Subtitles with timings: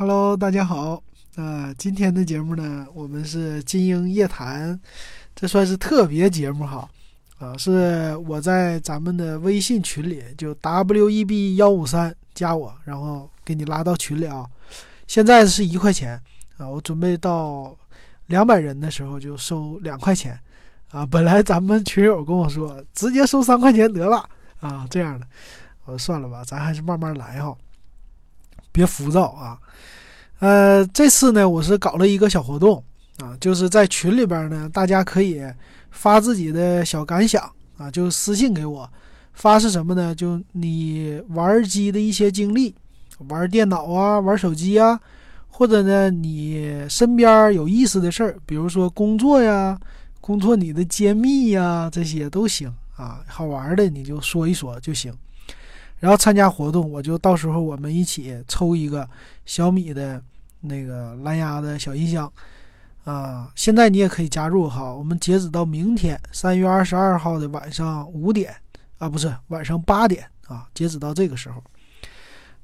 [0.00, 1.02] Hello，大家好。
[1.36, 4.80] 呃，今天的节目呢，我们是金鹰夜谈，
[5.34, 6.88] 这算是特别节目哈。
[7.38, 14.46] 啊，是我在咱们的微信群里，就 W E B 幺五三加我，然后给你拉到群里啊。
[15.06, 16.18] 现在是一块钱
[16.56, 17.76] 啊，我准备到
[18.28, 20.40] 两百人的时候就收两块钱
[20.92, 21.04] 啊。
[21.04, 24.26] 本来咱们群友跟我说，直接收三块钱得了
[24.60, 25.26] 啊，这样的，
[25.84, 27.54] 我说算了吧，咱还是慢慢来哈，
[28.72, 29.58] 别浮躁啊。
[30.40, 32.82] 呃，这次呢，我是搞了一个小活动
[33.18, 35.42] 啊，就是在群里边呢，大家可以
[35.90, 37.42] 发自己的小感想
[37.76, 38.90] 啊，就私信给我。
[39.32, 40.14] 发是什么呢？
[40.14, 42.74] 就你玩机的一些经历，
[43.28, 44.98] 玩电脑啊，玩手机啊，
[45.48, 49.78] 或者呢，你身边有意思的事儿，比如说工作呀，
[50.20, 55.12] 工作你的揭秘呀，这些都行啊，好玩的你就说一说就行。
[56.00, 59.08] 然后参加活动，我就到时候我们一起抽一个
[59.46, 60.20] 小米的。
[60.62, 62.30] 那个蓝牙的小音箱
[63.04, 64.94] 啊，现在你也可以加入哈。
[64.94, 68.54] 我们截止到明天三月二十二号的晚上五点
[68.98, 71.64] 啊，不是晚上八点啊，截止到这个时候。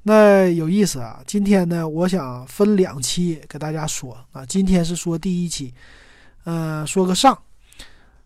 [0.03, 1.23] 那有意思啊！
[1.25, 4.45] 今天呢，我想分两期给大家说啊。
[4.45, 5.73] 今天是说第一期，
[6.43, 7.35] 呃，说个上，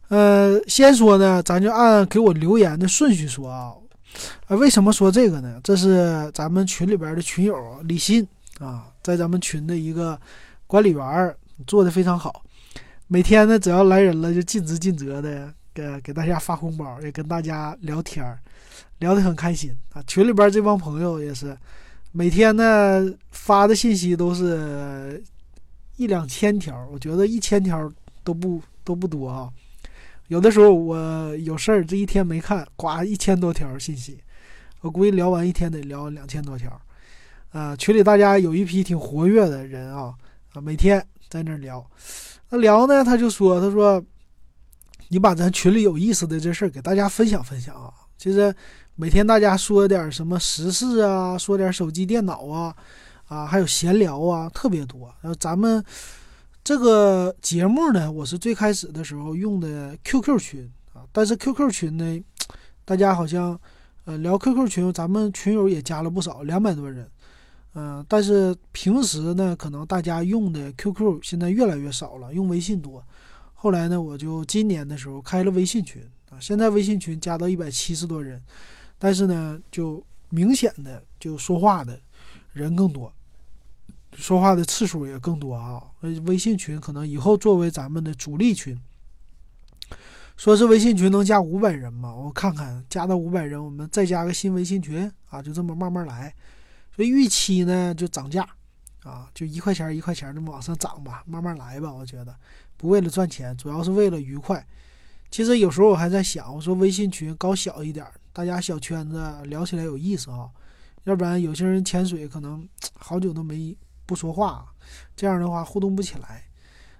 [0.09, 3.73] 呃，先说呢，咱就按给我留言的顺序说啊。
[4.47, 5.59] 啊，为什么说这个呢？
[5.63, 8.27] 这是咱们群里边的群友李鑫。
[8.59, 10.19] 啊，在咱们群的一个
[10.67, 12.43] 管理员做的非常好，
[13.07, 18.23] 每天呢，只要来人了，就尽职尽责的给给大家发红包，也跟大家聊天，
[18.99, 20.03] 聊得很开心啊。
[20.05, 21.57] 群里边这帮朋友也是，
[22.11, 25.23] 每天呢发的信息都是
[25.95, 27.91] 一两千条，我觉得一千条
[28.23, 29.49] 都不都不多啊。
[30.31, 34.17] 有的时候我有事儿，这一天没看，呱一千多条信息，
[34.79, 36.71] 我估计聊完一天得聊两千多条。
[37.49, 40.13] 啊，群里大家有一批挺活跃的人啊，
[40.53, 41.85] 啊，每天在那聊，
[42.49, 44.01] 那聊呢，他就说，他说，
[45.09, 47.91] 你把咱群里有意思的这事儿给大家分享分享啊。
[48.17, 48.55] 其实
[48.95, 52.73] 每天大家说点什么时事啊，说点手机电脑啊，
[53.27, 55.13] 啊，还有闲聊啊，特别多。
[55.19, 55.83] 然后咱们
[56.63, 62.23] 这个节目呢，我是最开始的时候用的 QQ 群啊，但是 QQ 群呢，
[62.85, 63.59] 大家好像
[64.05, 67.09] 呃聊 QQ 群，咱们群友也加了不少，两百多人。
[67.73, 73.03] 嗯，但是平时呢，可能大家用的 QQ 现在越来越少了，用微信多。
[73.55, 75.99] 后来呢，我就今年的时候开了微信群
[76.29, 78.39] 啊，现在微信群加到一百七十多人，
[78.99, 81.99] 但是呢，就明显的就说话的
[82.53, 83.11] 人更多，
[84.21, 85.81] 说话的次数也更多啊。
[86.27, 88.79] 微信群可能以后作为咱们的主力群，
[90.37, 92.13] 说是微信群能加五百人吗？
[92.13, 96.31] 我看看，加到五百人，我们再加个新微信群啊，就这么慢慢来。
[96.95, 98.47] 所以预期呢就涨价，
[99.03, 101.91] 啊，就一块钱一块钱的往上涨吧，慢慢来吧。
[101.91, 102.35] 我觉得
[102.77, 104.63] 不为了赚钱，主要是为了愉快。
[105.31, 110.47] 其实有时候我还在想，我说微信群搞小一点，大家小圈子聊起来有意思啊。
[111.05, 113.75] 要不然有些人潜水可能好久都没
[114.11, 114.65] 不说话，
[115.15, 116.43] 这样的话互动不起来。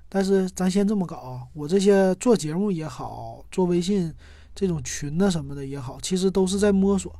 [0.07, 4.13] 但是咱先这么搞，我这些做节目也好，做微信
[4.55, 7.13] 这种群呢什么的也好，其实都是在摸索。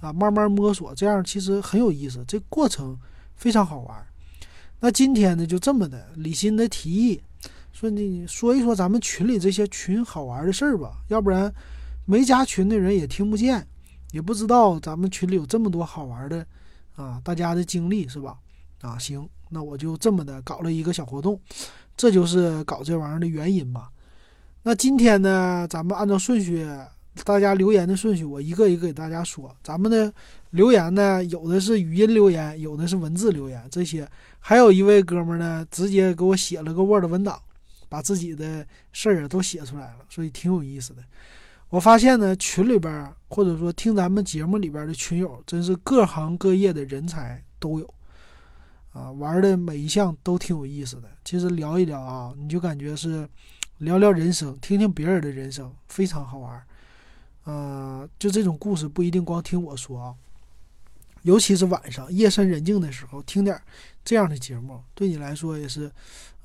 [0.00, 2.98] 啊，慢慢摸索，这样其实很有意思，这过程
[3.36, 4.06] 非常好玩。
[4.80, 7.22] 那今天呢，就这么的，李欣的提议
[7.72, 11.54] 说，你说一说咱们群里这些群好玩的事儿吧，要不然
[12.04, 13.64] 没加群的人也听不见，
[14.10, 16.44] 也不知道咱们群里有这么多好玩的
[16.96, 18.36] 啊，大家的经历是吧？
[18.80, 21.40] 啊，行，那我就这么的搞了一个小活动，
[21.96, 23.90] 这就是搞这玩意儿的原因吧。
[24.62, 26.66] 那今天呢，咱们按照顺序。
[27.24, 29.50] 大家留言的顺序，我一个一个给大家说。
[29.62, 30.12] 咱们的
[30.50, 34.06] 留言呢，有的是语音留言，有的是文字留言，这些
[34.38, 37.40] 还有一位哥们呢，直接给我写了个 Word 文档，
[37.88, 41.02] 把自己的事儿都写出来了，所以挺有意思的。
[41.70, 47.94] 我发现呢，群里边或者说听咱们节目里边的群友，真是各行各业的人才都有
[48.96, 51.08] 啊，玩的每一项都挺有意思的。
[51.22, 53.28] 其实聊一聊啊，你就感觉是
[53.78, 56.62] 聊聊人生，听听别人的人生，非常好玩。
[57.44, 60.14] 呃，就这种故事不一定光听我说啊，
[61.22, 63.60] 尤其是晚上夜深人静的时候，听点
[64.02, 65.92] 这样的节目，对你来说也是，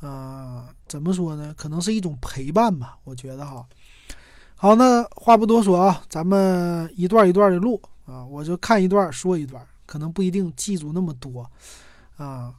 [0.01, 1.53] 呃，怎么说呢？
[1.57, 3.65] 可能是一种陪伴吧，我觉得哈。
[4.55, 11.49] 好，那话不多说啊，咱们一段一段的录啊，我就看一段说一段，可能不一定记住那么多
[12.23, 12.53] 啊。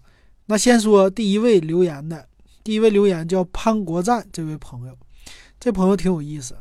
[0.47, 2.27] 那先说第一位留言的，
[2.65, 4.97] 第一位留言叫潘国赞这位朋友，
[5.61, 6.57] 这朋友挺有意思。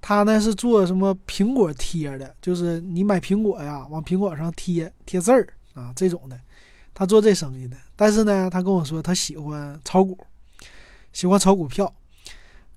[0.00, 6.38] 他呢是做什么苹果贴的，就是你买苹果呀，往苹果上贴贴字儿啊，这种的。
[6.92, 7.76] 他做这生意的。
[7.96, 10.18] 但是呢，他跟我说他喜欢炒股，
[11.12, 11.92] 喜欢炒股票。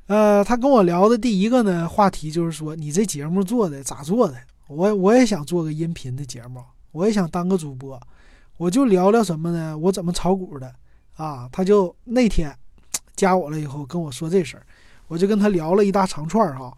[0.08, 4.36] 呃，他跟我聊的第一个呢话题就是说，你这节目做的咋做的？
[4.68, 6.62] 我我也想做个音频的节目，
[6.92, 8.00] 我也想当个主播，
[8.64, 9.78] 我就聊聊什么呢？
[9.78, 10.74] 我怎么炒股的
[11.18, 11.50] 啊？
[11.52, 12.58] 他就那天
[13.14, 14.64] 加我了以后跟我说这事儿，
[15.10, 16.74] 我就跟他聊了一大长串儿哈，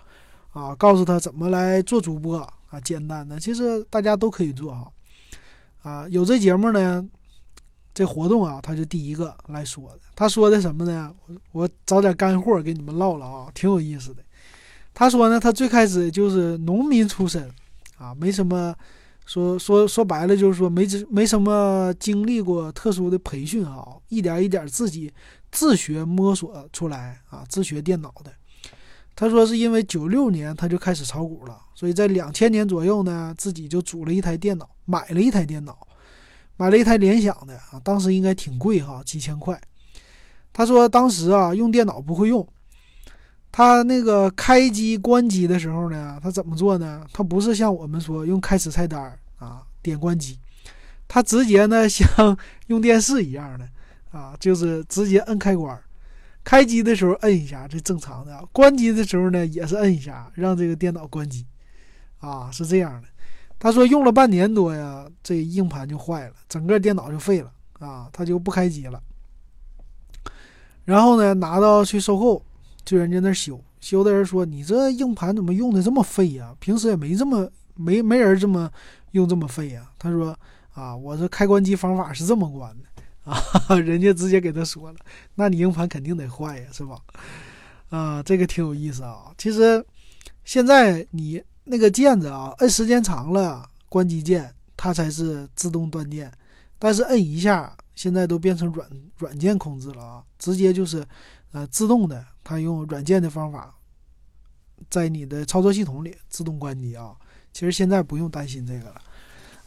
[0.52, 2.40] 啊，告诉他怎么来做主播
[2.72, 4.92] 啊，简单的，其实大家都可以做哈，
[5.84, 7.08] 啊，有这节目呢。
[7.94, 10.00] 这活动啊，他就第一个来说的。
[10.18, 11.10] 他说的什么呢？
[11.28, 14.22] 我我找点干货给你们唠了啊，挺有意思的。
[14.94, 17.50] 他说呢，他最开始就是农民出身
[17.98, 18.76] 啊，没什么
[19.26, 25.12] 说说说白了就是说没没什么经历过特殊的培训啊，一点一点自己
[25.52, 28.32] 自学摸索出来啊，自学电脑的。
[29.16, 35.88] 他说是因为九六年他就开始炒股了，所以在两千年左右呢，自己就组了一台电脑，买了一台电脑。
[36.58, 39.60] 买了一台联想的啊，当时应该挺贵哈，几千块。
[40.54, 42.48] 他说当时啊用电脑不会用，
[43.58, 47.06] 他那个开机关机的时候呢，他怎么做呢？
[47.14, 50.38] 他不是像我们说用开始菜单啊点关机，
[51.08, 52.38] 他直接呢 像
[52.68, 53.66] 用电视一样的
[54.12, 55.82] 啊，就是直接摁开关。
[56.44, 61.46] 开机的时候摁一下，这正常的；关机的时候呢也是摁一下，让这个电脑关机
[62.20, 63.08] 啊，是这样的。
[63.58, 67.50] 他说用了半年多呀，这硬盘就坏了，整个电脑就废了
[67.80, 69.02] 啊，他就不开机了。
[70.84, 72.44] 然后呢，拿到去售后，
[72.86, 76.56] 就人家那修，修的人说：“你这硬盘怎么用的这么废呀？
[76.60, 78.72] 平时也没这么没没人这么
[79.12, 80.38] 用这么废呀。”他说
[80.74, 83.42] ：“啊，我这开关机方法是这么关的啊。
[83.82, 84.98] ”人家直接给他说了
[85.36, 87.00] ：“那你硬盘肯定得坏呀，是吧？”
[87.90, 89.32] 啊，这个挺有意思啊。
[89.38, 89.84] 其实
[90.44, 91.44] 现在你。
[91.68, 96.32] 那个键子啊，摁时间长了，关机键它才是自动断电。
[96.78, 98.88] 但是摁一下，现在都变成软
[99.18, 101.04] 软件控制了啊，直接就是，
[101.52, 103.74] 呃，自动的，它用软件的方法，
[104.90, 107.16] 在你的操作系统里自动关机啊。
[107.54, 109.02] 其实现在不用担心这个了，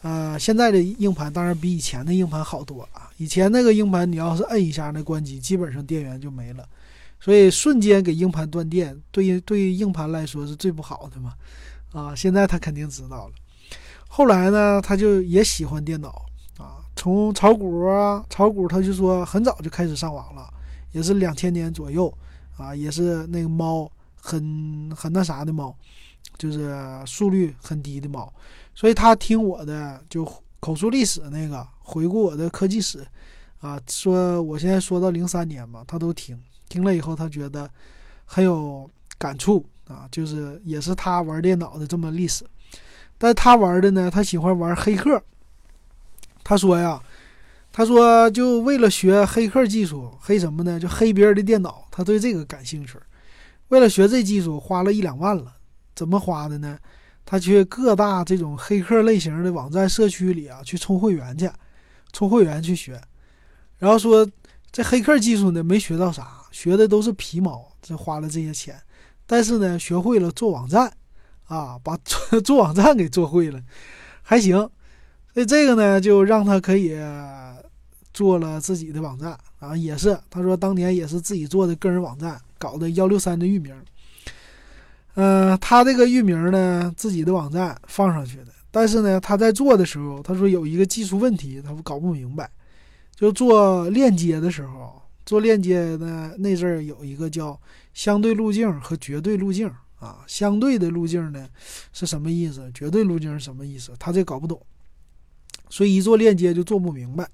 [0.03, 3.11] 呃，现在的硬盘当然比以前的硬盘好多啊。
[3.17, 6.69] 以前那个硬盘，你要是摁一下那关机，基本上电源就没了，
[7.19, 11.33] 所以瞬间给硬盘断电，对于对于硬盘来说是最不好的嘛。
[11.93, 13.33] 啊，现在他肯定知道了。
[14.07, 16.27] 后来呢，他就也喜欢电脑
[16.59, 16.85] 啊。
[16.95, 20.53] 从炒股啊，炒股他就说很早就开始上网了，
[20.93, 22.13] 也是两千年左右
[22.57, 25.75] 啊，也是那个猫很很那啥的猫，
[26.37, 26.77] 就是
[27.07, 28.33] 速率很低的猫。
[28.75, 30.25] 所以他听我的就
[30.61, 33.07] 口述历史那个回顾我的科技史
[33.61, 37.71] 啊，说我现在说到零三年嘛，他都听听了以后，他觉得
[38.25, 38.89] 很有
[39.19, 39.65] 感触。
[39.89, 42.45] 啊，就是也是他玩电脑的这么历史，
[43.17, 45.19] 但他玩的呢，他喜欢玩黑客。
[46.45, 47.03] 他说呀，
[47.73, 50.81] 他说就为了学黑客技术，黑什么呢？
[50.81, 52.99] 就黑别人的电脑，他对这个感兴趣。
[53.69, 55.55] 为了学这技术，花了一两万了。
[55.95, 56.79] 怎么花的呢？
[57.25, 61.51] 他去各大这种黑客类型的网站社区里啊，去充会员去，
[62.13, 63.01] 充会员去学。
[63.77, 64.27] 然后说
[64.73, 68.75] 这黑客技术呢，没学到啥，学的都是皮毛，这花了这些钱。
[69.27, 70.91] 但是呢，学会了做网站，
[71.45, 73.61] 啊，把做 做网站给做会了，
[74.23, 74.57] 还行。
[75.35, 76.95] 所以这个呢，就让他可以
[78.19, 83.73] 做了自己的网站啊，也是他说当年也是自己做的个人网站，搞的幺六三的域名。
[85.15, 88.49] 嗯，他这个域名呢，自己的网站放上去的。
[88.73, 92.51] 但是呢，他在做的时候，他说有一个技术问题，他搞不明白。
[93.15, 97.57] 就做链接的时候，做链接的那阵儿有一个叫。
[97.95, 101.49] 相对路径和绝对路径啊，相对的路径呢
[101.93, 102.69] 是什么意思？
[102.73, 103.93] 绝对路径是什么意思？
[103.99, 104.61] 他这搞不懂，
[105.69, 107.29] 所以一做链接就做不明白。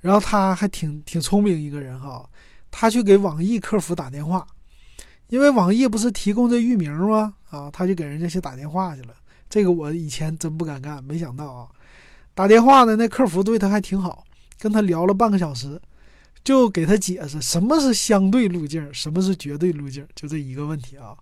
[0.00, 2.28] 然后他还挺挺聪明一个人哈，
[2.70, 4.46] 他去给网易客服打电话，
[5.28, 7.34] 因为网易不是提供这域名吗？
[7.50, 9.14] 啊，他就给人家去打电话去了。
[9.48, 11.68] 这个我以前真不敢干，没想到啊，
[12.34, 14.24] 打电话呢，那客服对他还挺好，
[14.58, 15.80] 跟他聊了半个小时。
[16.42, 21.14] 就给他解释什么是相对路径，什么是绝对路径，就这一个问题啊。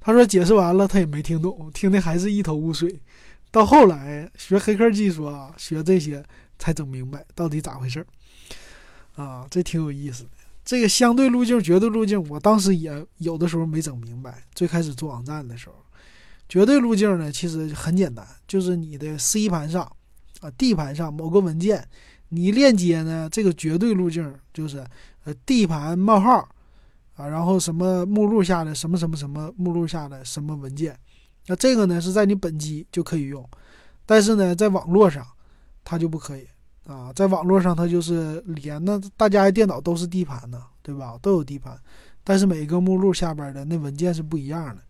[0.00, 2.98] 他说解释完了，他也没听懂，听的还是一头雾水。
[3.50, 6.24] 到后来学黑客技术啊，学这些
[6.58, 8.06] 才整明白到底咋回事儿
[9.22, 9.46] 啊。
[9.50, 10.30] 这挺有意思的。
[10.64, 14.42] 这个相对路径、绝对路径，我当时也有的时候没整明白。
[14.54, 15.76] 最开始做网站的时候，
[16.48, 19.82] 绝对路径呢，其实很简单，就是你的 C 盘上
[20.40, 21.86] 啊，D 盘上某个文件。
[22.30, 23.28] 你链接呢？
[23.30, 24.84] 这个绝对路径就是，
[25.22, 26.48] 呃，D 盘冒号，
[27.14, 30.98] 啊，然后什么目录下的什么什么什么目录下的什么文件，
[31.46, 33.48] 那这个呢是在你本机就可以用，
[34.04, 35.24] 但是呢在网络上
[35.88, 36.44] 它就不可以
[36.84, 41.16] 啊，在网络上它就是连那大家的电脑都是 D 盘呢，对吧？
[41.22, 41.78] 都有 D 盘，
[42.24, 44.82] 但是每个目录下边的那文件是不一样的，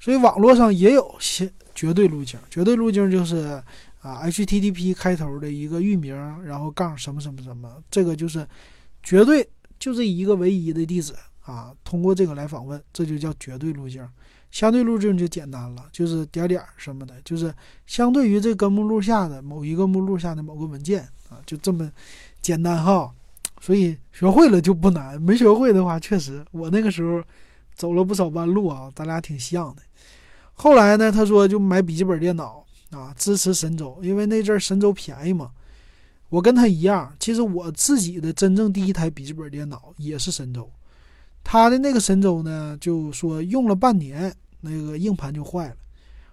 [0.00, 2.40] 所以网络上也有些绝对路径。
[2.48, 3.62] 绝对路径就是
[4.00, 8.46] 啊，HTTP 开头的一个域名，然后杠什么什么什么，这个就是
[9.02, 9.46] 绝对
[9.78, 11.12] 就这一个唯一的地址
[11.42, 14.06] 啊，通过这个来访问，这就叫绝对路径。
[14.54, 17.52] 相对路径就简单了，就是点点什么的，就是
[17.86, 21.90] 相对于这个目录下的某一个目录下的某个文件啊，就这么
[22.40, 23.12] 简单哈。
[23.60, 27.20] 所以学会了就不难，没学会的话，确实我那个时候
[27.74, 29.82] 走了不少弯路啊，咱俩挺像的。
[30.52, 35.50] 后来呢，他说就买笔记本电脑啊，支持神州，因为那阵神州便宜嘛。
[36.28, 40.70] 我跟他一样，其实我自己的真正第一台笔记本电脑也是神州，
[41.42, 44.32] 他的那个神州呢，就说用了半年。
[44.64, 45.76] 那个硬盘就坏了，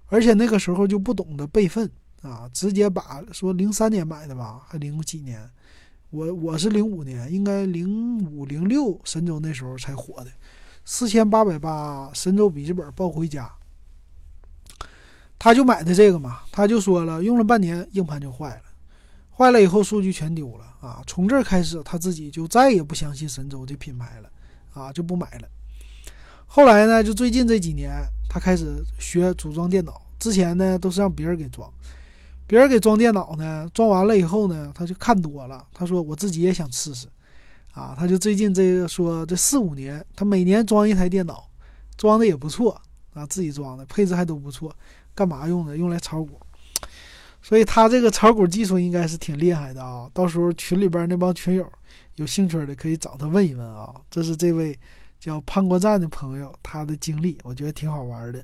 [0.08, 5.50] 而且那个时候就不懂得备份啊，直接把说零三年买的吧，还零几年，
[6.10, 10.32] 我我是零五年，应该零五零六神州那时候才火的，
[10.86, 13.52] 四千八百八神州笔记本抱回家，
[15.38, 18.64] 他就买的这个嘛，他就说了，用了半年硬盘就坏了，
[19.30, 24.30] 坏了以后数据全丢了啊，从这儿开始他自己就再也不相信神州这品牌了
[24.74, 25.48] 啊，就不买了。
[26.46, 27.92] 后来呢，就最近这几年，
[28.32, 30.02] 他开始学组装电脑。
[30.18, 31.70] 之前呢，都是让别人给装，
[32.48, 37.08] 别人给装电脑呢，装完了以后呢，他就看多了，他说我自己也想试试，
[37.74, 41.50] 啊，他就最近这个说这四五年，他每年装一台电脑，
[41.98, 42.80] 装的也不错
[43.16, 44.74] 啊，自己装的配置还都不错，
[45.14, 45.76] 干嘛用的？
[45.76, 46.40] 用来炒股，
[47.42, 50.08] 所以他这个炒股技术应该是挺厉害的啊。
[50.14, 51.68] 到时候群里边那帮群友
[52.16, 53.94] 有兴趣的可以找他问一问啊。
[54.10, 54.80] 这是这位。
[55.22, 58.44] 叫潘国赞的朋友，他的经历我觉得挺好玩的。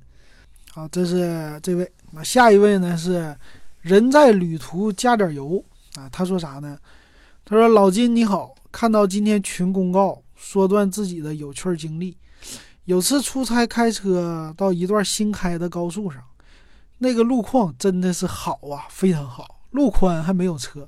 [0.72, 1.92] 好，这是这位。
[2.12, 2.96] 那下一位呢？
[2.96, 3.36] 是
[3.82, 5.62] 人在旅途加点油
[5.96, 6.08] 啊。
[6.10, 6.78] 他说啥呢？
[7.44, 12.16] 他说：“老金你好，看到今天群公告，说段自己的有趣经历。
[12.86, 16.22] 有次出差开车到一段新开的高速上，
[17.00, 20.88] 那个路况真的是好啊，非常好，路宽还没有车。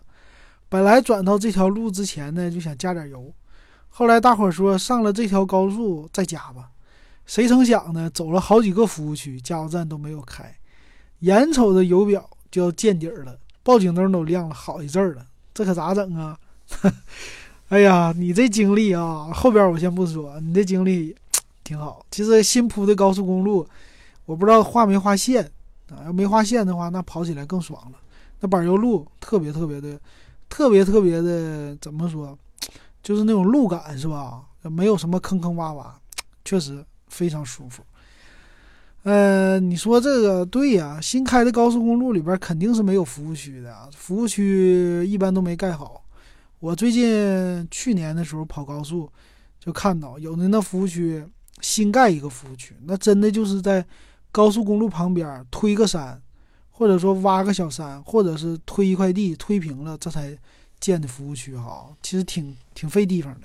[0.69, 3.34] 本来转到这条路之前呢，就想加点油。”
[4.00, 6.70] 后来大伙儿说上了这条高速再加吧，
[7.25, 8.10] 谁成想呢？
[8.10, 10.56] 走了好几个服务区，加油站都没有开，
[11.20, 16.39] 眼瞅着油表就要见底儿了，报警灯都亮了好一阵儿了，这可咋整啊？
[17.68, 21.13] 哎呀，你这经历啊，后边我先不说，你这经历
[21.65, 22.06] 挺好。
[22.10, 23.68] 其实新铺的高速公路，
[24.25, 25.44] 我不知道画没画线
[25.89, 26.06] 啊？
[26.06, 27.98] 要没画线的话，那跑起来更爽了。
[28.39, 30.00] 那柏油路特别特别的，
[30.48, 32.39] 特别特别的，怎么说？
[33.01, 34.44] 就是那种路感是吧？
[34.63, 35.88] 没有什么坑坑洼洼，
[36.44, 37.82] 确实非常舒服。
[39.03, 41.00] 呃，你说这个对呀？
[41.01, 46.03] 新开的高速公路里边肯定是没有服务区的，服务区一般都没盖好。
[46.60, 49.10] 我最近去年的时候跑高速，
[49.58, 51.24] 就看到有的那服务区
[51.62, 53.84] 新盖一个服务区，那真的就是在
[54.34, 56.22] 高速公路旁边推个山，
[56.70, 60.38] 或者说挖个小山，或者是推一块地推平了，这才。
[60.79, 63.41] 建的服务区哈，其实挺挺费地方的。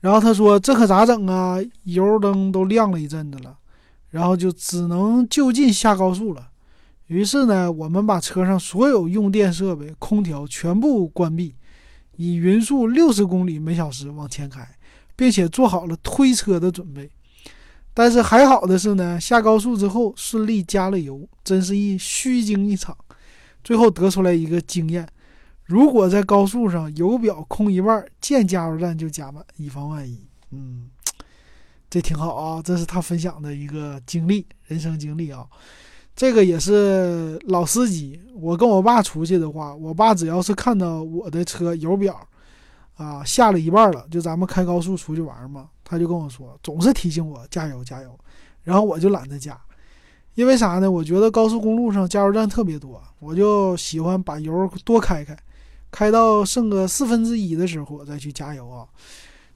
[0.00, 1.58] 然后他说：“这可咋整啊？
[1.84, 3.56] 油灯都亮了一阵子了，
[4.10, 6.48] 然后就只能就近下高速了。”
[7.06, 11.54] 于是呢，我们把车上所有用电设备、空调全部关闭，
[12.16, 14.66] 以匀速六十公里每小时往前开，
[15.14, 17.10] 并且做好了推车的准备。
[17.94, 22.96] 但是还好的是呢，下高速之后顺利加了油，真是一虚惊一场。
[23.62, 25.06] 最后得出来一个经验。
[25.72, 30.20] 如果在高速上油表空一半，见加油站就加满，以防万一。
[30.50, 30.90] 嗯，
[31.88, 35.46] 这挺好啊，这是他分享的一个经历，人生经历啊。
[36.14, 38.20] 这个也是老司机。
[38.34, 42.20] 我跟我爸出去的话，我爸只要是看到我的车油表
[42.98, 48.14] 啊下了一半了，就咱们开高速出去玩嘛，他就跟我说，总是提醒我加油加油，
[48.62, 49.58] 然后我就懒得加，
[50.34, 50.90] 因为啥呢？
[50.90, 55.34] 我觉得高速公路上加油站特别多，我就喜欢把油多开开。
[55.92, 58.88] 开到剩个四分之一的时候，我再去加油啊！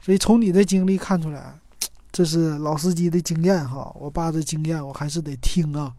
[0.04, 1.58] 所以从你的经历看出来，
[2.12, 3.90] 这是老司机的经验哈。
[3.98, 5.92] 我爸的经验我还是得听啊，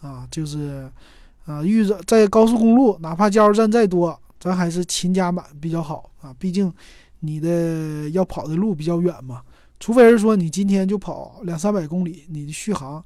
[0.00, 0.88] 啊，就是
[1.44, 6.32] 啊，遇着在高速公路，哪怕加油站再多，咱还是勤加满比较好啊。
[6.38, 6.72] 毕竟
[7.18, 9.42] 你的要跑的路比较远嘛，
[9.80, 13.04] 除非是说你今天就跑两三百公里，你的续航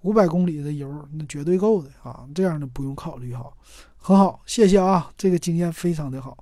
[0.00, 3.44] 五百公里的油那绝对够的啊，这样的不用考虑哈。
[4.04, 6.36] 很好，谢谢啊，这个经验非常的好。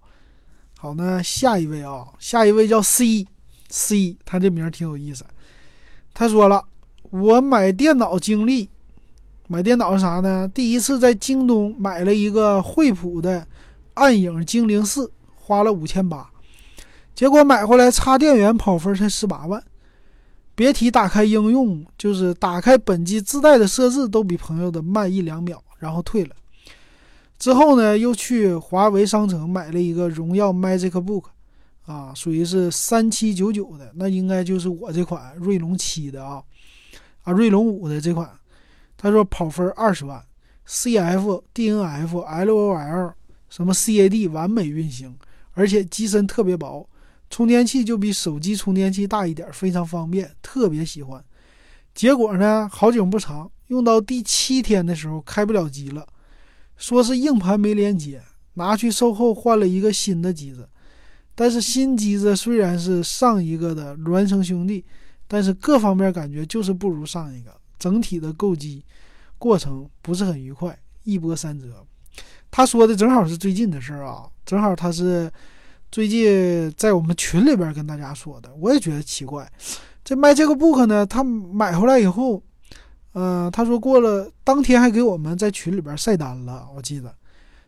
[0.79, 5.27] 好，那下一位啊，下一位叫 C，C，他这名挺有意思。
[6.15, 6.65] 他说了，
[7.11, 8.71] 我买电脑经历，
[9.47, 10.51] 买电脑是啥呢？
[10.55, 13.47] 第一次在京东买了一个惠普的
[13.93, 16.31] 暗影精灵四，花了五千八，
[17.15, 19.63] 结果买回来插电源跑分才十八万。
[20.55, 26.35] 别提打开应用，就是打开本机自带的设置都比朋友的慢一两秒，然后退了。
[27.41, 31.25] 之后呢，又去华为商城买了一个荣耀 Magic Book，
[31.87, 36.43] 啊，属于是三七九九的，那应该就是我这款锐龙七的啊，
[37.23, 38.31] 啊，锐龙五的这款。
[38.99, 40.23] 他说跑分二十万
[40.69, 43.15] ，CF、DNF、LOL
[43.49, 45.17] 什么 CAD 完美运行，
[45.55, 46.87] 而且机身特别薄。
[47.31, 51.25] 充电器就比手机充电器大一点，非常方便，特别喜欢。
[51.95, 56.07] 结果呢，好景不长，用到第七天的时候开不了机了，
[56.81, 58.21] 说是硬盘没连接，
[58.55, 60.69] 拿去售后换了一个新的机子。
[61.37, 64.85] 但是新机子虽然是上一个的孪生兄弟，
[65.29, 68.85] 但是各方面感觉就是不如上一个，整体的购机
[69.39, 71.87] 过程不是很愉快，一波三折。
[72.51, 75.31] 他说的正好是最近的事儿啊，正好他是。
[75.93, 79.51] 最近在我们群里边跟大家说的，我也觉得奇怪。
[80.05, 82.41] 这卖这个 book 呢，他买回来以后，
[83.13, 87.15] 呃，他说过了当天还给我们在群里边晒单了，我记得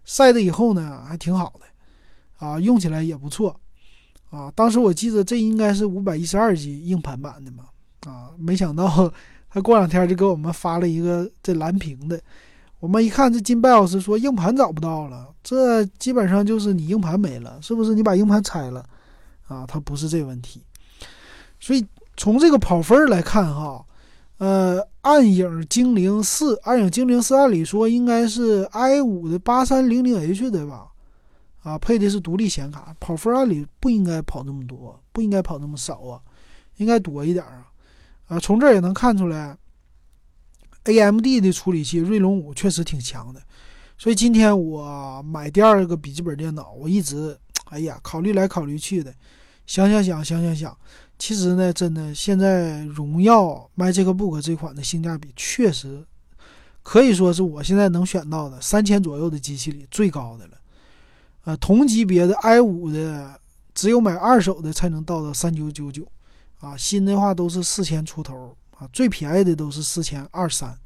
[0.05, 3.59] 晒的以后呢还挺好的，啊，用起来也不错，
[4.31, 7.65] 啊，当时我记得这应该是五百一十二 G 硬盘版的嘛，
[8.07, 9.13] 啊，没想到
[9.51, 12.21] 他过两天就给我们发了一个这蓝屏的。
[12.81, 17.95] 我们一看，这金贝老师说硬盘找不到了，这基本上就是你硬盘没了，是不是？
[17.95, 18.85] 你把硬盘拆了
[19.47, 19.65] 啊？
[19.69, 20.61] 它不是这问题。
[21.61, 23.85] 所以从这个跑分来看，哈，
[24.43, 30.89] 呃，暗影精灵四，暗影精灵四按理说应该是 i 五的八三零零 H 的吧？
[31.63, 36.21] 啊，配的是独立显卡，跑分按理不应该跑那么多，不应该跑那么少啊，
[36.79, 37.69] 应该多一点啊。
[38.27, 39.57] 啊，从这也能看出来。
[40.87, 43.41] A.M.D 的处理器锐龙五确实挺强的，
[43.97, 49.15] 所以今天我买第二个笔记本电脑，我一直哎呀考虑来考虑去的，
[49.65, 50.77] 想想想想想想，
[51.25, 56.05] 其实呢，真的现在荣耀 Magic Book 这款的性价比确实
[56.83, 60.59] 可以说是我现在能选到的三千左右的机器里最高的了。
[61.45, 63.39] 呃，同级别的 i 五的
[63.73, 66.05] 只有买二手的才能到到三九九九，
[66.59, 68.89] 啊，新的话都是四千出头啊。
[68.93, 70.77] 最便宜的都是四千二三，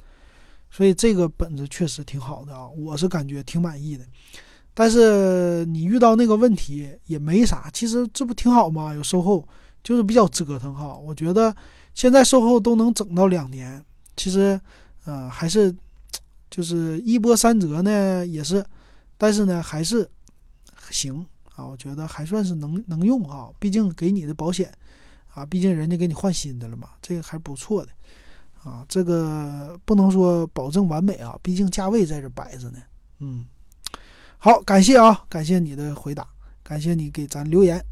[0.70, 4.04] 所以这个本子确实挺好的啊，我是感觉挺满意的。
[4.74, 8.92] 但是你遇到那个问题也没啥，其实这不挺好吗？
[8.92, 9.48] 有售后，
[9.86, 10.96] 就是比较折腾哈。
[10.96, 11.54] 我觉得
[11.94, 13.80] 现在售后都能整到两年，
[14.16, 14.60] 其实，
[15.04, 15.72] 呃，还是
[16.50, 18.66] 就是一波三折呢，也是，
[19.16, 20.10] 但是呢还是
[20.90, 24.72] 行啊，我觉得还算是能能用啊，毕竟给你的保险。
[25.36, 27.90] 啊，毕竟人家给你换新的了嘛，这个还不错的，
[28.64, 32.78] 啊，这个不能说保证完美啊，毕竟价位在这摆着呢。
[33.18, 33.44] 嗯，
[34.38, 36.26] 好，感谢啊，感谢你的回答，
[36.62, 37.84] 感谢你给咱留言。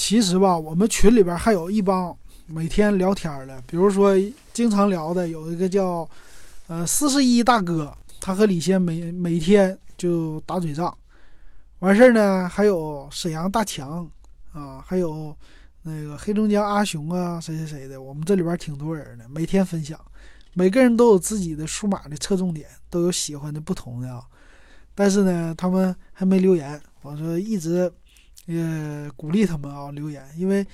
[0.00, 4.14] 其实吧，我们群里边还有一帮每天聊天的，比如说
[4.54, 6.08] 经常聊的有一个叫
[6.68, 10.96] 呃四十一大哥，他和李现每每天就打嘴仗。
[11.80, 14.10] 完事儿呢，还有沈阳大强
[14.52, 15.36] 啊，还有。
[15.82, 19.98] 那个黑龙江阿雄啊，谁谁谁的，我们这里边挺多人的，每天分享，
[20.52, 24.22] 每个人都有自己的数码的侧重点，都有喜欢的不同的啊。
[24.94, 27.90] 但是呢，他们还没留言，我说一直
[28.46, 30.66] 呃鼓励他们啊留言，因为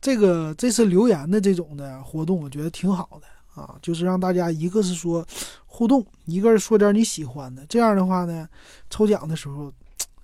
[0.00, 5.26] 这个这次留言的这种的活动，我觉得挺好的啊，就是让大家一个是说
[5.66, 8.48] 互动，一个是说点你喜欢的，这样的话呢，
[8.90, 9.72] 抽奖的时候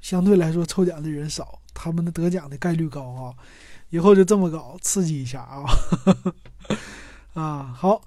[0.00, 3.34] 相对来说抽奖的人少，他们的得奖的概率高啊。
[3.90, 5.66] 以后就这么搞，刺激一下啊！
[7.34, 8.00] 啊，好，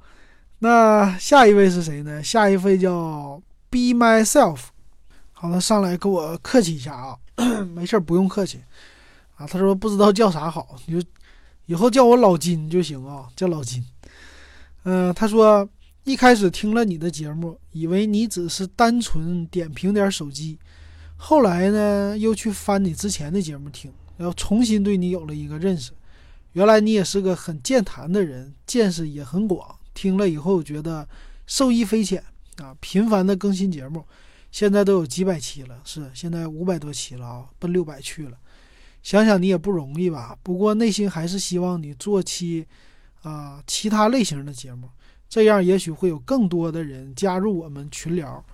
[0.60, 2.24] 那下一位是谁呢？
[2.24, 4.73] 下一位叫 Be Myself。
[5.44, 7.18] 好了，上来跟我客气一下啊，
[7.76, 8.62] 没事不用客气
[9.36, 9.46] 啊。
[9.46, 11.06] 他说不知道叫啥好，你就
[11.66, 13.86] 以后叫我老金就行啊，叫老金。
[14.84, 15.68] 嗯，他说
[16.06, 20.58] 一开始听了你的节目，以为你只是单纯点评点手机，
[21.18, 23.92] 后来呢又去翻你之前的节目听。
[24.16, 25.92] 然后重新对你有了一个认识，
[26.54, 29.76] 原来你也是个很健谈的人，见识也很广。
[29.94, 31.06] 听了以后觉得
[31.46, 32.24] 受益匪浅
[32.60, 32.74] 啊！
[32.80, 34.06] 频繁的更新节目，
[34.54, 38.38] 现在都有几百期了，是现在五百多期了啊，奔六百去了。
[39.02, 40.38] 想想你也不容易吧？
[40.44, 42.64] 不过内心还是希望你做期
[43.24, 44.88] 啊其他类型的节目，
[45.28, 48.46] 这样也许会有更多的人加入我们群聊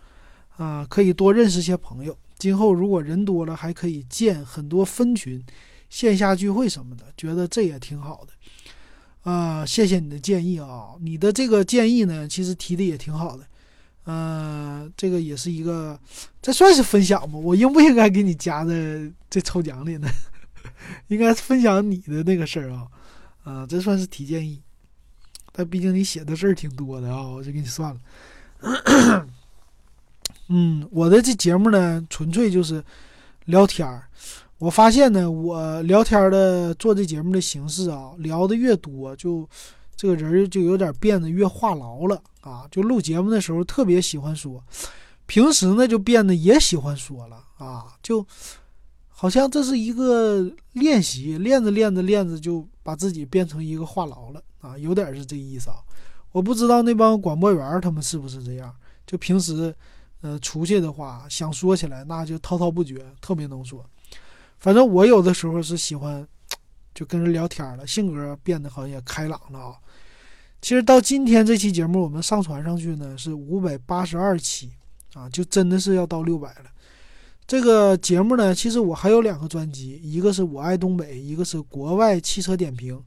[0.56, 2.18] 啊，可以多认识些朋友。
[2.38, 5.44] 今后如果人多了，还可以建很多分群，
[5.90, 9.30] 线下聚会什么的，觉得这也挺好的。
[9.30, 10.96] 啊，谢谢你的建议啊！
[11.02, 13.44] 你的这个建议呢，其实提的也挺好的。
[14.12, 16.00] 嗯，这个也是一个，
[16.42, 17.38] 这算是分享吗？
[17.38, 18.74] 我应不应该给你加在
[19.30, 20.08] 这抽奖里呢？
[21.10, 22.88] 应该分享你的那个事儿啊，
[23.44, 24.60] 啊，这算是提建议。
[25.52, 28.00] 但毕竟你写的事儿挺多的啊，我就给你算了。
[30.50, 32.84] 嗯，我的这节目呢，纯粹就是
[33.46, 34.08] 聊天儿。
[34.58, 39.48] 我发现呢，我聊天的做这节目的形式啊，聊的越多，就
[40.00, 42.66] 这个人就有点变得越话痨了啊。
[42.72, 44.64] 就录节目的时候特别喜欢说，
[45.26, 47.98] 平时呢就变得也喜欢说了啊。
[48.02, 48.26] 就
[49.10, 55.76] 好像这是一个练习，练着练着练着就把自己变成一个话痨了啊，有点是这意思啊。
[56.32, 58.74] 我不知道那帮广播员他们是不是这样，
[59.06, 59.76] 就平时
[60.22, 63.86] 呃出去的话想说起来那就滔滔不绝，特别能说。
[64.60, 66.26] 反正我有的时候是喜欢，
[66.94, 69.76] 就跟人聊天了，性格变得好像也开朗了啊。
[70.62, 74.70] 其实到今天这期节目我们上传上去呢是五百八十二期
[75.14, 76.66] 啊，就真的是要到六百了。
[77.48, 83.02] 这个节目呢，其实我还有两个专辑，一个是我爱东北，一个是国外汽车点评，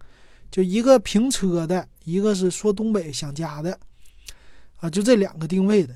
[0.51, 3.79] 就一个评车的，一个是说东北想家的
[4.79, 5.95] 啊，就这两个定位的。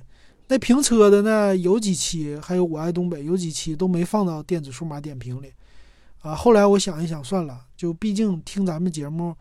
[0.49, 1.57] 那评车的呢？
[1.57, 5.53] 有几期，还有我爱东北，有几期都没放到电子数码点评里，
[6.21, 9.35] 啊，后来我想一想，算了，就毕竟听咱们节目，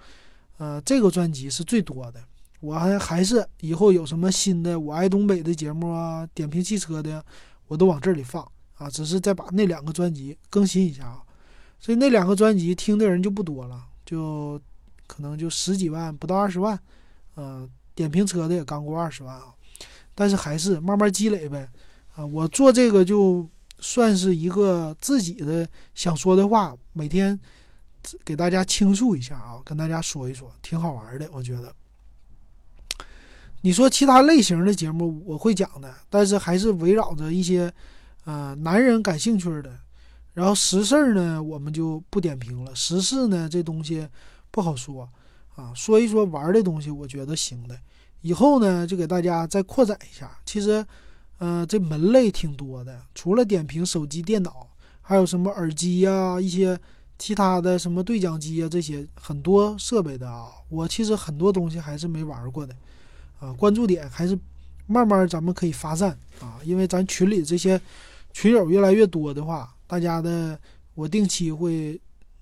[0.58, 2.24] 呃，这个专辑是最多的，
[2.60, 7.24] 我还还是以后有什么新的我爱东北的节目啊，点评汽车的，
[7.68, 11.22] 我都往这里放啊，只是再把那两个专辑更新一下啊，
[11.80, 14.60] 所以那两个专辑听的人就不多了，就
[15.08, 16.80] 可能就十几万，不到二十万，
[17.36, 19.54] 嗯，点评车的也刚过二十万啊。
[20.18, 21.70] 但是还是慢慢积累呗，
[22.16, 23.46] 啊，我做这个就
[23.80, 27.38] 算是一个自己的想说的话，每天
[28.24, 31.74] 给大家倾诉一下啊，跟大家说一说，挺好玩的，我觉得。
[33.62, 37.74] 你说其他类型的节目我会讲的，但是还是围绕着一些
[38.26, 39.76] 呃男人感兴趣的，
[40.34, 44.08] 然后实事呢我们就不点评了，时事呢这东西
[44.52, 45.10] 不好说
[45.56, 47.76] 啊，说一说玩的东西，我觉得行的。
[48.22, 50.36] 以后呢，就给大家再扩展一下。
[50.46, 50.84] 其实，
[51.38, 54.68] 呃，这门类挺多的，除了点评手机、电脑，
[55.02, 56.80] 还有什么耳机呀，一些
[57.18, 60.50] 其他的什么对讲机啊，这些很多设备的啊。
[60.70, 62.76] 我其实很多东西还是没玩过的，
[63.40, 64.38] 啊，关注点还是
[64.88, 67.80] 慢慢咱们可以发散啊，因为咱群里这些
[68.34, 70.60] 群友越来越多的话，大家的
[70.94, 72.00] 我定期会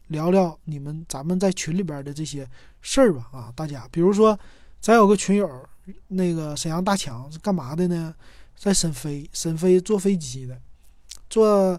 [0.07, 2.47] 聊聊你们咱们在群里边的这些
[2.81, 4.37] 事儿吧，啊，大家比如说
[4.79, 5.49] 咱有个群友。
[6.07, 8.15] 那个沈阳大强是干嘛的呢？
[8.55, 10.57] 在沈飞，沈飞坐飞机的，
[11.29, 11.77] 坐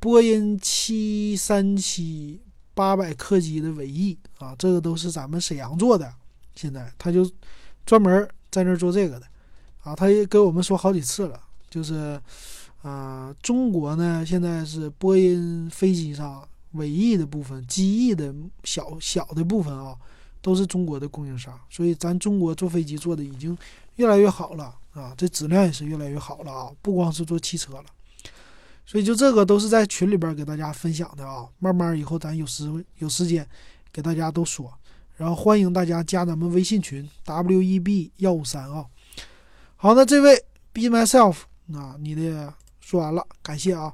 [0.00, 2.40] 波音七三七
[2.74, 6.12] 八百客机的尾翼啊，这个都是咱们沈阳做的。
[6.54, 7.30] 现在他就
[7.84, 9.26] 专门在那儿做这个的
[9.82, 12.20] 啊，他也给我们说好几次了，就是
[12.82, 18.34] 啊，中国呢现在是波音飞机上尾翼的部分、机翼的
[18.64, 19.96] 小小的部分啊。
[20.40, 23.58] 都是中国的供应商，所以咱中国坐飞机做的已经
[23.96, 27.84] 越来越好了啊，这质量也是越来越好了啊，不光是做汽车了，
[28.90, 33.46] 所以就这个都是在群里边给大家分享的啊，慢慢以后咱有时有时间
[33.92, 34.72] 给大家都说，
[35.18, 38.86] 然后欢迎大家加咱们微信群 W E B 幺五三啊。
[39.76, 43.92] 好，那这位 Be Myself，那你的说完了，感谢啊。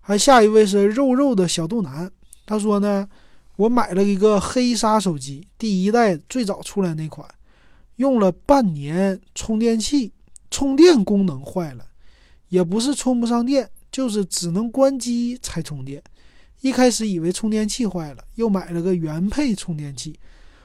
[0.00, 2.08] 还下一位是肉肉的小肚腩，
[2.46, 3.08] 他说呢。
[3.56, 7.28] 我买了一个黑鲨手机，第一代最早出来那款，
[7.96, 10.12] 用了半年，充电器
[10.48, 11.84] 充电功能坏了，
[12.50, 16.02] 也不是充不上电，就是只能关机才充电。
[16.60, 20.18] 一开始以为充电器坏了，又买了个原配充电器，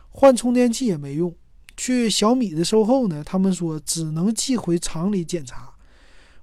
[0.09, 1.33] 换充电器也没用。
[1.75, 5.73] 去小米的售后呢，他们说只能寄回厂里检查。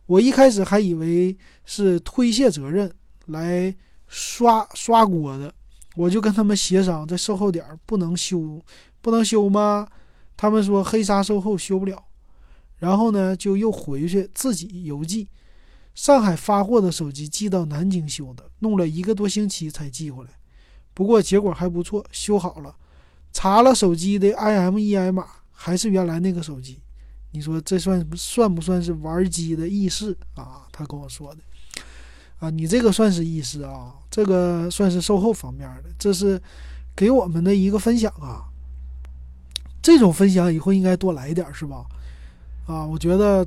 [0.06, 2.92] 我一开始还以为是推卸责任
[3.26, 3.74] 来
[4.08, 5.54] 刷刷锅的。
[5.96, 8.60] 我就跟他们协商，在售后点不能修，
[9.00, 9.86] 不能修吗？
[10.36, 12.04] 他们说黑鲨售后修不了，
[12.78, 15.28] 然后呢就又回去自己邮寄。
[15.94, 20.30] 上海发货的手机寄到南京修的，弄了一个多星期才寄回来。
[20.94, 22.74] 不过结果还不错，修好了。
[23.32, 26.80] 查了手机的 IMEI 码，还是原来那个手机。
[27.32, 30.66] 你说这算算不算是玩机的意识啊？
[30.72, 31.40] 他跟我说的。
[32.38, 36.40] 啊，你这个算是意思啊，这个算是售后方面的，这是
[36.96, 38.46] 给我们的一个分享啊。
[39.82, 41.84] 这种分享以后应该多来一点，是吧？
[42.66, 43.46] 啊，我觉得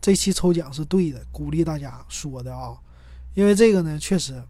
[0.00, 2.76] 这期抽奖是对的，鼓励大家说的啊，
[3.34, 4.42] 因为这个呢，确实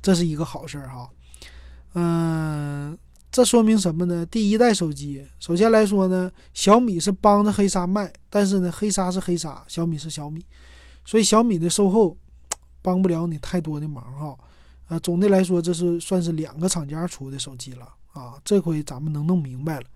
[0.00, 1.08] 这是一个好事儿哈。
[1.94, 2.96] 嗯，
[3.30, 4.24] 这说明什么呢？
[4.26, 10.44] 第一代手机，首先来说呢，小米是帮着黑鲨卖，但是呢，黑鲨是黑鲨，小米是小米，
[11.04, 12.16] 所以小米的售后
[12.80, 14.38] 帮不了你太多的忙哈。
[14.86, 18.40] 啊，总的来说，这是算是两个厂家出的手机了啊。
[18.42, 19.86] 这回咱们能弄明白了。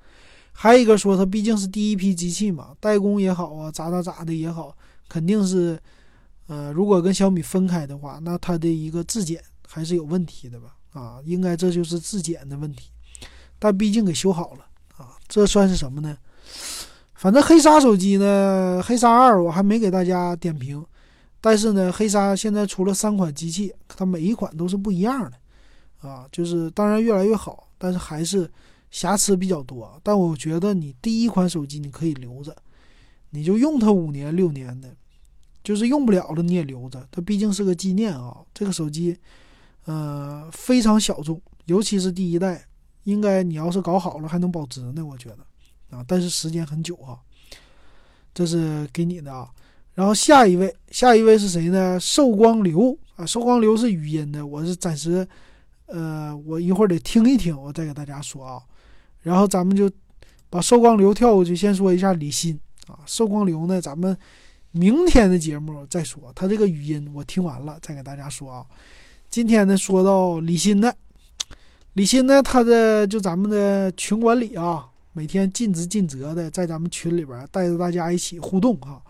[0.52, 4.76] 还有一个说，它毕竟是第一批机器嘛，代工也好啊，咋咋咋的也好，
[5.08, 5.78] 肯定是，
[6.46, 10.76] 呃，如果跟小米分开的话，那它的一个质检还是有问题的吧？
[10.92, 12.90] 啊，应该这就是质检的问题。
[13.58, 16.16] 但毕竟给修好了啊，这算是什么呢？
[17.14, 20.84] 反正黑鲨手机呢，黑鲨二我还没给大家点评，
[21.40, 28.50] 但是呢，黑鲨现在出了三款机器，它每一款都是不一样的，啊，就是当然越来越好，但是还是
[28.92, 30.00] 瑕疵比较多。
[30.04, 32.56] 但我觉得你第一款手机你可以留着，
[33.30, 34.94] 你就用它五年六年的，
[35.64, 38.36] 就是用不了了你也留着，它毕竟是个纪念啊。
[38.54, 39.18] 这个手机，
[39.86, 42.64] 呃，非常小众，尤其是第一代。
[43.04, 45.38] 应该你要是搞好了还能保值呢，我觉得
[45.90, 47.18] 啊，但是时间很久啊。
[48.32, 49.50] 这是给你的啊。
[49.92, 51.98] 然后下一位，下一位是谁呢？
[51.98, 55.26] 寿光流啊，寿光流是语音的，我是暂时，
[55.86, 58.62] 呃，我一会儿得听一听，我再给大家说啊。
[59.22, 59.90] 然后咱们就
[60.50, 62.98] 把寿光流跳过去，先说一下李欣啊。
[63.06, 64.16] 寿光流呢，咱们
[64.72, 68.66] 明天的节目再说，他这个语音我听完了再给大家说啊。
[69.30, 70.94] 今天呢，说到李欣的。
[71.94, 79.02] 李欣呢，他的就咱们的群管理啊，每天尽职尽责的在咱们群里边带着大家一起互动哈。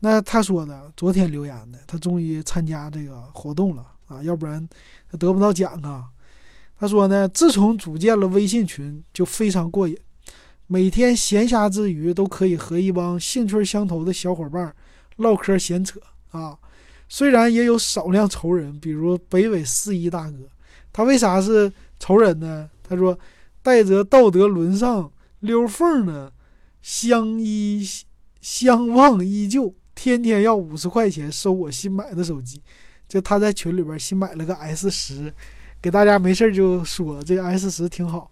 [0.00, 4.66] 那他说的，昨天留言的，他终于参加这个活动了啊，要不然
[5.10, 6.04] 他得不到奖啊。
[6.78, 9.96] 他说呢，自从组建了微信群，就非常过瘾，
[10.66, 14.74] 每天闲暇之余都可以和一帮兴趣相投的小伙伴
[15.16, 16.58] 唠嗑闲扯啊。
[17.08, 20.38] 虽然也有少量仇人，比如北纬四一大哥，
[20.92, 21.72] 他为啥是？
[21.98, 22.68] 仇人呢？
[22.86, 23.18] 他说
[23.64, 25.10] ：“带着道德沦丧
[25.40, 26.30] 溜缝呢，
[26.82, 27.82] 相依
[28.42, 32.60] 相望依旧，天天要五十块钱收我新买的手机。
[33.08, 35.32] 就他在群里边新买了个 S 十，
[35.86, 38.28] 给大家没事就说这 S 十挺好。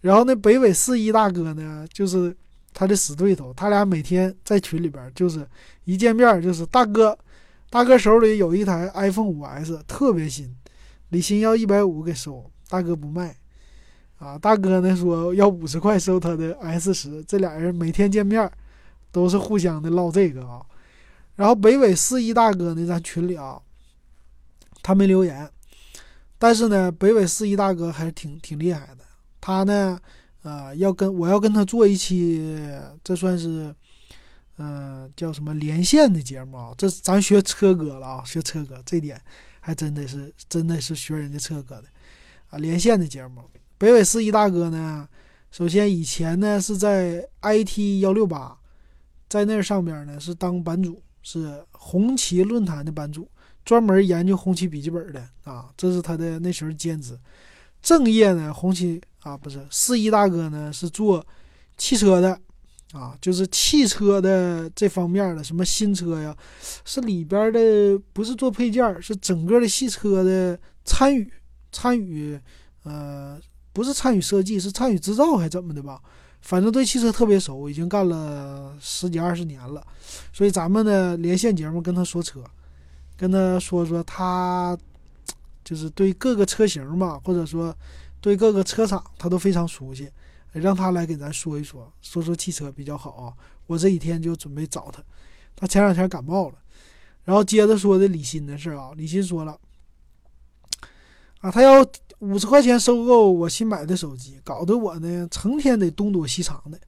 [0.00, 2.34] 然后那北纬四一大哥呢，就是
[2.72, 5.46] 他的死对头，他俩每天在群里边就是
[5.84, 7.14] 一见面就是大哥，
[7.68, 10.56] 大哥手里有一台 iPhone 五 S，特别新，
[11.10, 13.36] 李鑫要一百五给收。”大哥不卖，
[14.16, 18.50] 啊，大哥呢说要五十块收他的 S 十，这俩人每天见面
[19.12, 20.62] 都是互相的唠这个啊。
[21.34, 23.60] 然后北纬四一大哥呢，咱群里啊，
[24.82, 25.46] 他没留言，
[26.38, 28.98] 但是呢，北纬四一大哥还是挺挺厉害的。
[29.40, 29.98] 他呢，
[30.42, 32.58] 呃，要跟我要跟他做一期，
[33.02, 33.74] 这算是，
[34.58, 36.74] 嗯，叫什么连线的节目啊？
[36.76, 39.20] 这咱学车哥了啊，学车哥这点
[39.60, 41.84] 还真的是真的是学人家车哥的。
[42.50, 43.42] 啊，连线的节目，
[43.78, 45.08] 北纬四一大哥呢，
[45.50, 48.56] 首先以前呢是在 IT 幺六八，
[49.28, 53.28] 在那上边呢是当版主，是红旗论坛的版主，
[53.66, 57.18] 专门研究红旗笔记本的啊，这是他的那时候兼职。
[57.82, 61.22] 正业呢，红旗啊不是四一大哥呢是做
[61.76, 62.40] 汽车的
[62.92, 66.34] 啊，就是汽车的这方面的，什么新车呀，
[66.86, 71.30] 是里边的不是做配件，是整个的汽车的参与。
[71.72, 72.40] 参与，
[72.84, 73.38] 呃，
[73.74, 76.00] 不是参与设计，是参与制造，还怎么的吧？
[76.40, 79.86] 反正对汽车特别熟，已经干了十几二十年了。
[80.32, 82.42] 所以咱们呢连线节目跟他说车，
[83.16, 84.76] 跟他说说他，
[85.64, 87.74] 就是对各个车型嘛，或者说
[88.20, 90.10] 对各个车厂，他都非常熟悉，
[90.52, 93.32] 让他来给咱说一说，说说汽车比较好啊。
[93.66, 95.02] 我这几天就准备找他，
[95.56, 96.54] 他前两天感冒了，
[97.24, 99.58] 然后接着说的李鑫的事啊，李鑫说了。
[101.40, 101.86] 啊，他要
[102.20, 106.80] 五十块钱收购我新买的手机，搞得我呢成天得东躲西藏的。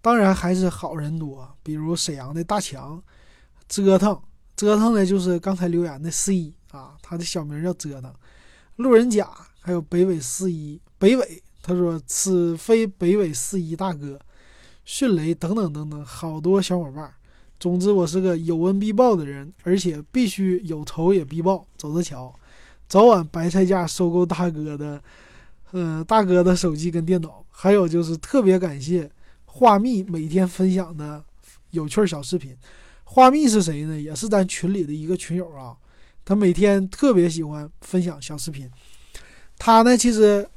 [0.00, 3.02] 当然还是好人多，比如沈阳的大强，
[3.68, 4.18] 折腾
[4.62, 8.14] 折腾的就是刚才留言的 C 啊，他的小名叫折腾。
[8.76, 9.28] 路人甲
[9.60, 14.20] 还有北纬四一北纬，他说此非北纬四一大哥，
[14.84, 17.12] 迅雷等等等等，好多小伙伴。
[17.58, 22.32] 总之我是个有恩必报的人，而且必须有仇也必报，走着瞧。
[22.86, 25.02] 早晚白菜价收购大哥的，
[25.72, 29.10] 嗯，大哥的手机跟电脑，还有就是特别感谢
[29.44, 31.24] 画蜜每天分享的
[31.72, 32.56] 有趣小视频。
[33.12, 34.00] 花蜜是谁呢？
[34.00, 35.76] 也是咱群里的一个群友啊。
[36.24, 38.70] 他每天特别喜欢分享小视频。
[39.58, 40.48] 他呢，其实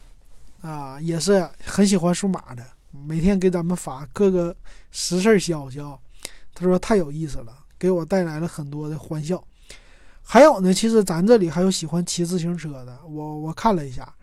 [0.61, 2.65] 啊也是很喜欢数码的，
[3.05, 4.55] 每天给咱们发各个
[4.89, 5.97] 实事消息啊。
[6.53, 9.43] 他说太有意思了，给我带来了很多的欢笑。
[10.23, 14.15] 还有呢，其实咱这里还有喜欢骑自行车的，我我看了一下，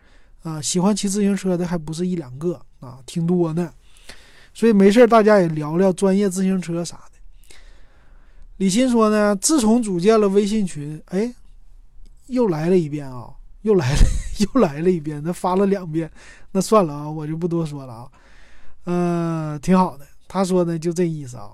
[0.43, 3.71] 啊，喜欢骑自行车的还不是一两个啊，挺多呢。
[4.55, 7.12] 所以没事儿大家也聊聊专业自行车啥的。
[8.59, 11.35] 李鑫说呢，自从组建了微信群，哎，
[12.27, 14.01] 又来了一遍啊，又来了，
[14.39, 16.11] 又来了一遍，他发了两遍，
[16.53, 18.11] 那算了啊，我就不多说了啊。
[18.85, 20.07] 呃，挺好的。
[20.29, 21.51] 他说呢，就这意思啊。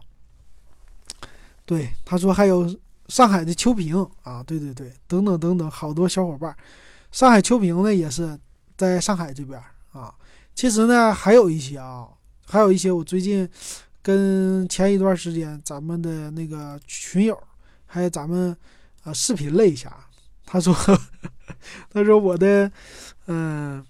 [1.64, 2.74] 对，他说还有
[3.08, 6.54] 上海的秋萍啊，对对对，等等等等，好多小伙伴。
[7.10, 8.38] 上海秋萍呢，也是
[8.76, 9.58] 在上海这边
[9.92, 10.14] 啊。
[10.54, 12.06] 其实呢，还有一些啊，
[12.46, 13.48] 还有一些我最近
[14.08, 17.38] 跟前一段时间咱们的那个群友，
[17.84, 18.56] 还有咱们
[19.02, 19.94] 啊视频了一下。
[20.46, 20.74] 他说，
[21.92, 22.72] 他说我的
[23.26, 23.84] 嗯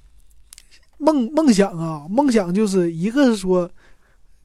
[0.97, 3.71] 梦梦想啊，梦想就是一个是说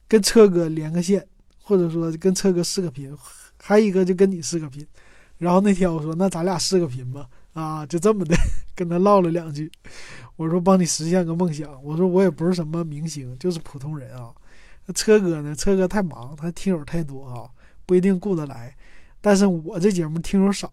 [0.06, 1.26] 跟车哥连个线，
[1.60, 3.12] 或者说跟车哥视个频，
[3.60, 4.86] 还一个就跟你视个频。
[5.38, 7.28] 然后那天我说，那咱俩视个频吧。
[7.52, 8.36] 啊，就这么的
[8.76, 9.68] 跟他唠了两句，
[10.36, 11.82] 我说帮你实现个梦想。
[11.82, 14.32] 我说我也不是什么明星，就是普通人啊。
[14.92, 15.54] 车哥呢？
[15.54, 17.48] 车哥太忙，他听友太多啊，
[17.86, 18.76] 不一定顾得来。
[19.20, 20.70] 但是我这节目听友少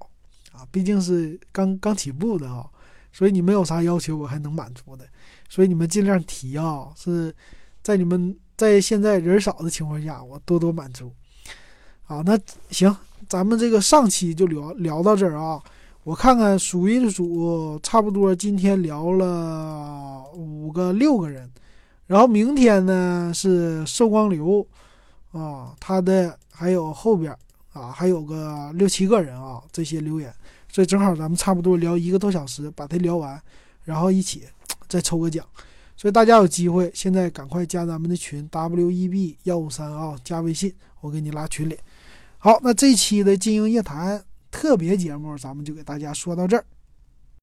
[0.51, 2.65] 啊，毕竟是刚刚起步的啊，
[3.13, 5.05] 所以你们有啥要求，我还能满足的。
[5.47, 7.33] 所以你们尽量提啊，是
[7.81, 11.13] 在你们在现在人少的情况下，我多多满足。
[12.07, 12.37] 啊，那
[12.69, 12.93] 行，
[13.29, 15.61] 咱们这个上期就聊聊到这儿啊。
[16.03, 21.49] 我看看数一数，差不多今天聊了五个六个人，
[22.11, 24.67] 然后明天呢是寿光流，
[25.31, 27.33] 啊，他的还有后边
[27.71, 30.29] 啊还有个六七个人啊，这些留言，
[30.67, 33.41] 所以正好咱们差不多聊一个多小时，把它聊完，
[33.85, 34.43] 然后一起
[34.89, 35.47] 再抽个奖，
[35.95, 41.77] 所以大家有机会现在赶快加咱们的群 W E B 幺五三啊，加微信，我给你拉群里。
[42.39, 44.21] 好，那这期的金鹰夜谈。
[44.51, 46.65] 特别节目，咱们就给大家说到这儿。